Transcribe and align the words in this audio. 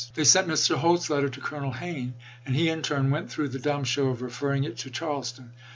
They 0.15 0.23
sent 0.23 0.47
Mr. 0.47 0.77
Holt's 0.77 1.11
letter 1.11 1.29
to 1.29 1.39
Colonel 1.39 1.73
Hayne, 1.73 2.15
and 2.43 2.55
he 2.55 2.69
in 2.69 2.81
turn 2.81 3.11
went 3.11 3.31
through 3.31 3.49
the 3.49 3.59
dumb 3.59 3.83
show 3.83 4.07
of 4.07 4.23
referring 4.23 4.63
it 4.63 4.75
to 4.79 4.89
Charles 4.89 5.31
ton. 5.31 5.51